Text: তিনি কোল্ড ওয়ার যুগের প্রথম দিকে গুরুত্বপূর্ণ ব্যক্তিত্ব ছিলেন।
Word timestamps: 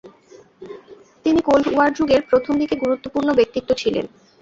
তিনি 1.25 1.39
কোল্ড 1.41 1.65
ওয়ার 1.71 1.89
যুগের 1.97 2.21
প্রথম 2.29 2.53
দিকে 2.61 2.75
গুরুত্বপূর্ণ 2.83 3.29
ব্যক্তিত্ব 3.39 3.69
ছিলেন। 3.81 4.05